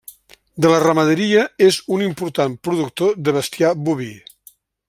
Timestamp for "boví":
3.91-4.13